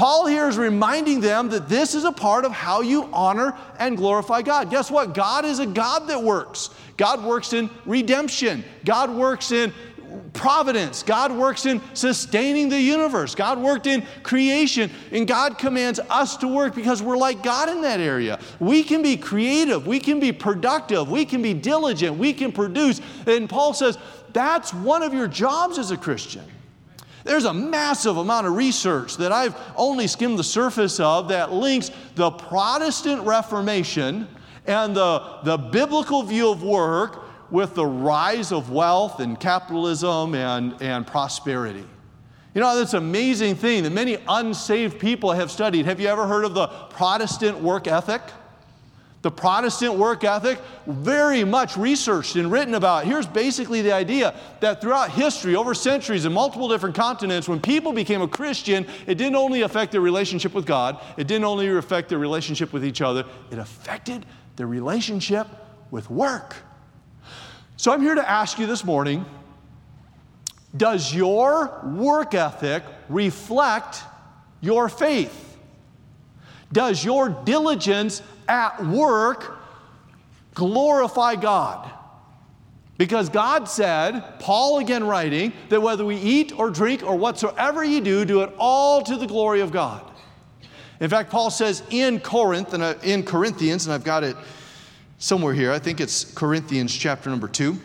[0.00, 3.98] Paul here is reminding them that this is a part of how you honor and
[3.98, 4.70] glorify God.
[4.70, 5.12] Guess what?
[5.12, 6.70] God is a God that works.
[6.96, 8.64] God works in redemption.
[8.86, 9.74] God works in
[10.32, 11.02] providence.
[11.02, 13.34] God works in sustaining the universe.
[13.34, 14.90] God worked in creation.
[15.12, 18.40] And God commands us to work because we're like God in that area.
[18.58, 19.86] We can be creative.
[19.86, 21.10] We can be productive.
[21.10, 22.16] We can be diligent.
[22.16, 23.02] We can produce.
[23.26, 23.98] And Paul says
[24.32, 26.44] that's one of your jobs as a Christian.
[27.30, 31.92] There's a massive amount of research that I've only skimmed the surface of that links
[32.16, 34.26] the Protestant Reformation
[34.66, 40.74] and the, the biblical view of work with the rise of wealth and capitalism and,
[40.82, 41.84] and prosperity.
[42.52, 45.86] You know, that's an amazing thing that many unsaved people have studied.
[45.86, 48.22] Have you ever heard of the Protestant work ethic?
[49.22, 53.04] The Protestant work ethic, very much researched and written about.
[53.04, 57.92] Here's basically the idea that throughout history, over centuries, in multiple different continents, when people
[57.92, 62.08] became a Christian, it didn't only affect their relationship with God, it didn't only affect
[62.08, 64.24] their relationship with each other, it affected
[64.56, 65.46] their relationship
[65.90, 66.56] with work.
[67.76, 69.26] So I'm here to ask you this morning
[70.74, 74.02] Does your work ethic reflect
[74.62, 75.58] your faith?
[76.72, 79.58] Does your diligence at work
[80.54, 81.90] glorify God?
[82.98, 88.02] Because God said, Paul again writing, that whether we eat or drink or whatsoever you
[88.02, 90.04] do, do it all to the glory of God.
[91.00, 94.36] In fact, Paul says in Corinth and in Corinthians, and I've got it
[95.16, 95.72] somewhere here.
[95.72, 97.78] I think it's Corinthians chapter number 2.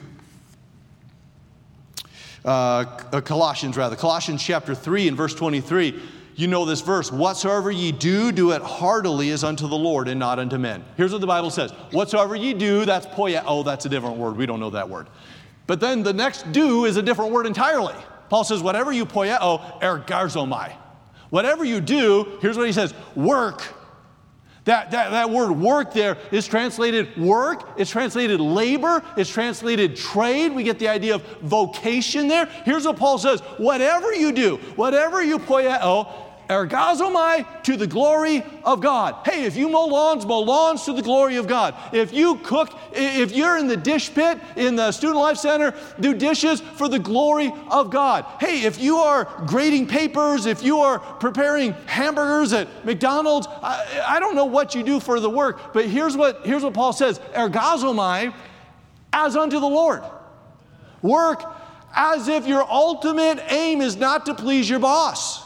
[2.43, 2.83] Uh,
[3.21, 3.95] Colossians, rather.
[3.95, 5.97] Colossians chapter 3 and verse 23.
[6.35, 7.11] You know this verse.
[7.11, 10.83] Whatsoever ye do, do it heartily as unto the Lord and not unto men.
[10.97, 11.71] Here's what the Bible says.
[11.91, 13.41] Whatsoever ye do, that's poia.
[13.47, 14.35] Oh, that's a different word.
[14.35, 15.07] We don't know that word.
[15.65, 17.95] But then the next do is a different word entirely.
[18.29, 20.73] Paul says, whatever you poieo, oh, ergazomai.
[21.29, 23.63] Whatever you do, here's what he says work
[24.65, 30.51] That, that, that word work there is translated work, it's translated labor, it's translated trade.
[30.51, 32.47] We get the idea of vocation there.
[32.65, 36.11] Here's what Paul says whatever you do, whatever you poieo,
[36.49, 39.15] ergazomai to the glory of God.
[39.25, 41.75] Hey, if you mow lawns, mow lawns to the glory of God.
[41.93, 46.13] If you cook, if you're in the dish pit in the Student Life Center, do
[46.13, 48.25] dishes for the glory of God.
[48.39, 54.19] Hey, if you are grading papers, if you are preparing hamburgers at McDonald's, I, I
[54.19, 57.19] don't know what you do for the work, but here's what, here's what Paul says
[57.33, 58.33] ergazomai
[59.13, 60.03] as unto the Lord.
[61.01, 61.43] Work
[61.95, 65.44] as if your ultimate aim is not to please your boss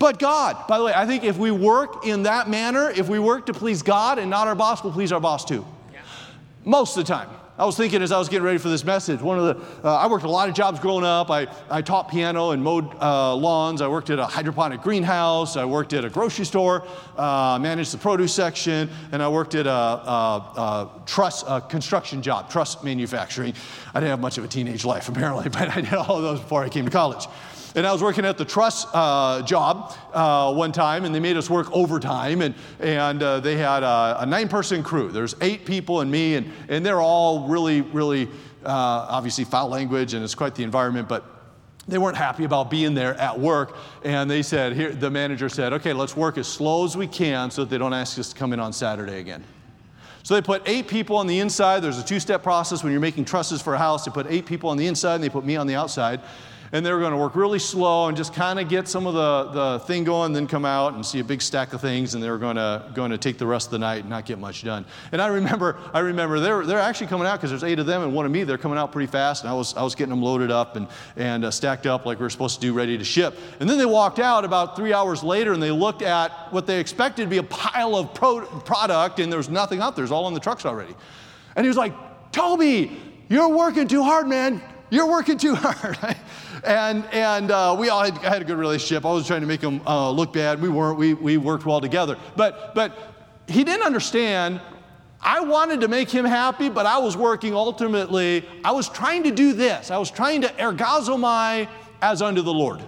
[0.00, 0.66] but God.
[0.66, 3.52] By the way, I think if we work in that manner, if we work to
[3.52, 5.64] please God and not our boss, we'll please our boss too.
[5.92, 6.00] Yeah.
[6.64, 7.28] Most of the time.
[7.58, 9.94] I was thinking as I was getting ready for this message, one of the, uh,
[9.94, 11.30] I worked a lot of jobs growing up.
[11.30, 13.82] I, I taught piano and mowed uh, lawns.
[13.82, 15.58] I worked at a hydroponic greenhouse.
[15.58, 16.86] I worked at a grocery store,
[17.18, 22.22] uh, managed the produce section, and I worked at a, a, a truss a construction
[22.22, 23.52] job, truss manufacturing.
[23.92, 26.40] I didn't have much of a teenage life apparently, but I did all of those
[26.40, 27.26] before I came to college.
[27.76, 31.36] And I was working at the truss uh, job uh, one time, and they made
[31.36, 32.42] us work overtime.
[32.42, 35.10] And, and uh, they had a, a nine person crew.
[35.10, 38.26] There's eight people and me, and, and they're all really, really
[38.64, 41.08] uh, obviously foul language, and it's quite the environment.
[41.08, 41.24] But
[41.86, 43.76] they weren't happy about being there at work.
[44.04, 47.50] And they said, here, the manager said, okay, let's work as slow as we can
[47.50, 49.44] so that they don't ask us to come in on Saturday again.
[50.22, 51.80] So they put eight people on the inside.
[51.80, 54.04] There's a two step process when you're making trusses for a house.
[54.04, 56.20] They put eight people on the inside and they put me on the outside
[56.72, 59.14] and they were going to work really slow and just kind of get some of
[59.14, 62.22] the, the thing going, then come out and see a big stack of things, and
[62.22, 64.38] they were going to, going to take the rest of the night and not get
[64.38, 64.84] much done.
[65.10, 68.02] And I remember, I remember they're, they're actually coming out because there's eight of them
[68.02, 68.44] and one of me.
[68.44, 70.86] They're coming out pretty fast, and I was, I was getting them loaded up and,
[71.16, 73.36] and uh, stacked up like we were supposed to do, ready to ship.
[73.58, 76.78] And then they walked out about three hours later, and they looked at what they
[76.78, 80.02] expected to be a pile of pro- product, and there was nothing out there.
[80.02, 80.94] It was all on the trucks already.
[81.56, 81.92] And he was like,
[82.30, 82.96] Toby,
[83.28, 84.62] you're working too hard, man.
[84.90, 85.98] You're working too hard.
[86.64, 89.04] And and uh, we all had, had, a good relationship.
[89.04, 90.60] I was trying to make him uh, look bad.
[90.60, 90.98] We weren't.
[90.98, 92.16] We, we worked well together.
[92.36, 92.96] But, but
[93.48, 94.60] he didn't understand.
[95.22, 98.46] I wanted to make him happy, but I was working ultimately.
[98.64, 99.90] I was trying to do this.
[99.90, 101.68] I was trying to ergazomai
[102.00, 102.82] as unto the Lord.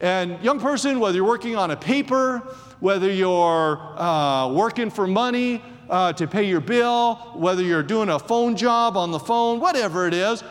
[0.00, 2.38] And young person, whether you're working on a paper,
[2.80, 8.18] whether you're uh, working for money, uh, to pay your bill, whether you're doing a
[8.18, 10.42] phone job on the phone, whatever it is.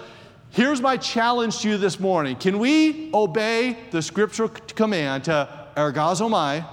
[0.52, 2.36] Here's my challenge to you this morning.
[2.36, 6.66] Can we obey the scriptural command to ergazomai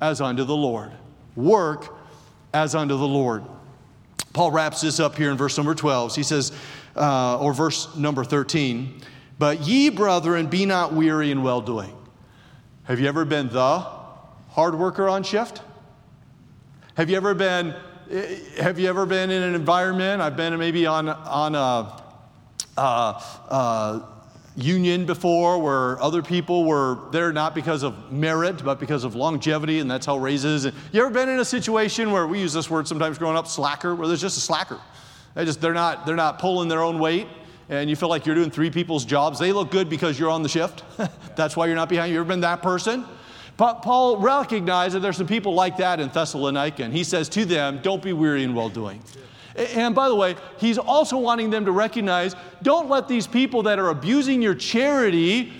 [0.00, 0.90] as unto the Lord?
[1.36, 1.96] Work
[2.52, 3.44] as unto the Lord.
[4.32, 6.16] Paul wraps this up here in verse number 12.
[6.16, 6.52] He says,
[6.96, 9.00] uh, or verse number 13,
[9.38, 11.94] but ye, brethren, be not weary in well doing.
[12.84, 13.78] Have you ever been the
[14.48, 15.62] hard worker on shift?
[16.94, 17.76] Have you ever been,
[18.58, 20.20] have you ever been in an environment?
[20.20, 22.02] I've been maybe on, on a,
[22.78, 24.08] a, a
[24.58, 29.78] union before where other people were there not because of merit, but because of longevity,
[29.78, 30.64] and that's how raises.
[30.64, 33.46] And you ever been in a situation where we use this word sometimes growing up,
[33.46, 34.80] slacker, where there's just a slacker.
[35.34, 37.28] They just they're not they're not pulling their own weight,
[37.68, 39.38] and you feel like you're doing three people's jobs.
[39.38, 40.82] They look good because you're on the shift.
[41.36, 42.12] that's why you're not behind.
[42.12, 43.04] You ever been that person?
[43.58, 47.44] But Paul recognized that there's some people like that in Thessalonica, and he says to
[47.44, 49.02] them, Don't be weary in well doing.
[49.56, 53.80] And by the way, he's also wanting them to recognize don't let these people that
[53.80, 55.52] are abusing your charity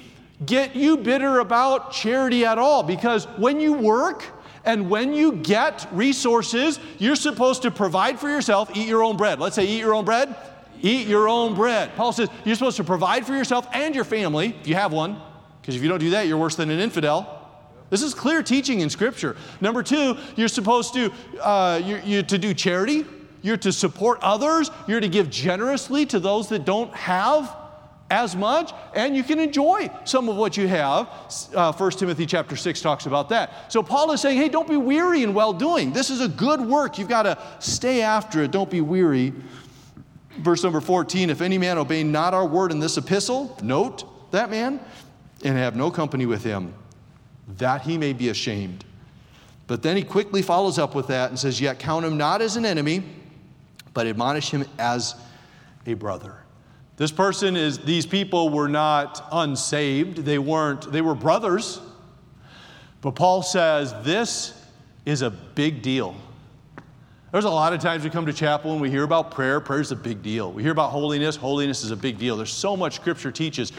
[0.47, 2.85] get you bitter about charity at all.
[2.85, 4.25] Because when you work
[4.65, 9.41] and when you get resources, you're supposed to provide for yourself, eat your own bread.
[9.41, 10.37] Let's say, eat your own bread.
[10.81, 11.97] Eat your own bread.
[11.97, 15.21] Paul says you're supposed to provide for yourself and your family, if you have one,
[15.61, 17.38] because if you don't do that, you're worse than an infidel.
[17.91, 19.37] This is clear teaching in Scripture.
[19.61, 23.07] Number two, you're supposed to, uh, you're, you're to do charity.
[23.41, 24.71] You're to support others.
[24.87, 27.55] You're to give generously to those that don't have
[28.11, 31.09] as much, and you can enjoy some of what you have.
[31.55, 33.71] Uh, 1 Timothy chapter 6 talks about that.
[33.71, 35.93] So Paul is saying, hey, don't be weary in well doing.
[35.93, 36.99] This is a good work.
[36.99, 38.51] You've got to stay after it.
[38.51, 39.35] Don't be weary.
[40.39, 44.51] Verse number 14 If any man obey not our word in this epistle, note that
[44.51, 44.81] man,
[45.45, 46.75] and have no company with him
[47.57, 48.85] that he may be ashamed.
[49.67, 52.57] But then he quickly follows up with that and says, Yet count him not as
[52.57, 53.03] an enemy,
[53.95, 55.15] but admonish him as
[55.87, 56.37] a brother.
[56.97, 60.19] This person is, these people were not unsaved.
[60.19, 61.81] They weren't, they were brothers.
[63.01, 64.55] But Paul says, This
[65.07, 66.17] is a big deal.
[67.31, 69.61] There's a lot of times we come to chapel and we hear about prayer.
[69.61, 70.51] Prayer is a big deal.
[70.51, 71.37] We hear about holiness.
[71.37, 72.39] Holiness is a big deal.
[72.39, 73.71] There's so much Scripture teaches.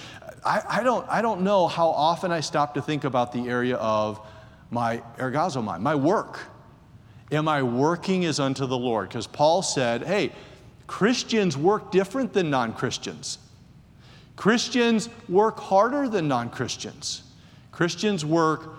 [0.46, 3.76] I, I, don't, I don't know how often I stop to think about the area
[3.78, 4.20] of
[4.72, 6.40] my ergazomai, my work.
[7.32, 9.10] Am I working as unto the Lord?
[9.10, 10.32] Because Paul said, hey,
[10.88, 13.38] Christians work different than non Christians.
[14.36, 17.24] Christians work harder than non Christians.
[17.72, 18.76] Christians work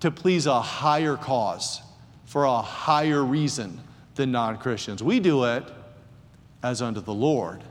[0.00, 1.80] to please a higher cause
[2.24, 3.80] for a higher reason
[4.16, 5.02] than non Christians.
[5.02, 5.64] We do it
[6.62, 7.62] as unto the Lord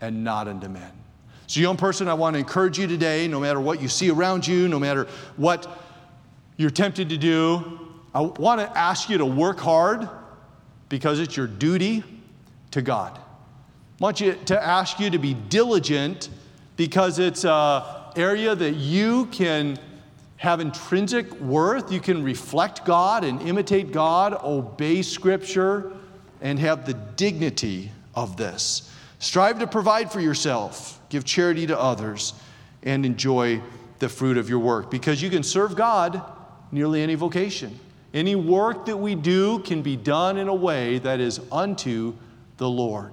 [0.00, 1.01] and not unto men.
[1.52, 4.46] So, young person, I want to encourage you today, no matter what you see around
[4.46, 5.82] you, no matter what
[6.56, 7.78] you're tempted to do,
[8.14, 10.08] I want to ask you to work hard
[10.88, 12.04] because it's your duty
[12.70, 13.18] to God.
[13.18, 13.22] I
[13.98, 16.30] want you to ask you to be diligent
[16.76, 17.82] because it's an
[18.16, 19.78] area that you can
[20.38, 21.92] have intrinsic worth.
[21.92, 25.92] You can reflect God and imitate God, obey Scripture,
[26.40, 28.90] and have the dignity of this.
[29.18, 32.32] Strive to provide for yourself, give charity to others,
[32.82, 33.60] and enjoy
[33.98, 36.22] the fruit of your work because you can serve God
[36.72, 37.78] nearly any vocation.
[38.14, 42.14] Any work that we do can be done in a way that is unto
[42.56, 43.12] the Lord.